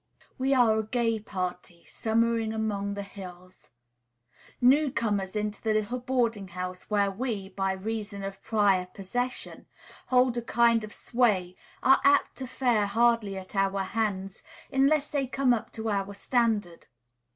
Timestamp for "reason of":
7.73-8.41